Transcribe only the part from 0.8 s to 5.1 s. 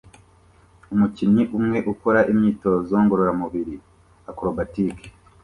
Umukinnyi umwe ukora imyitozo ngororamubiri acrobatic